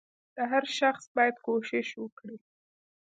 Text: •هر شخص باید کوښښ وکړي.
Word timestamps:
•هر 0.51 0.63
شخص 0.79 1.03
باید 1.15 1.35
کوښښ 1.45 1.89
وکړي. 2.01 2.37